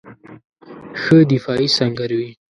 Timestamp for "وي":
2.19-2.29